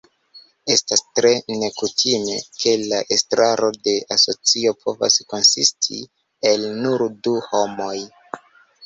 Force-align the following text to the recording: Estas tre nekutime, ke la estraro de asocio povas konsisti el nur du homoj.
Estas 0.75 1.01
tre 1.17 1.29
nekutime, 1.63 2.37
ke 2.63 2.73
la 2.93 3.01
estraro 3.15 3.69
de 3.89 3.93
asocio 4.15 4.73
povas 4.87 5.19
konsisti 5.35 6.01
el 6.53 6.67
nur 6.87 7.05
du 7.29 7.35
homoj. 7.51 7.95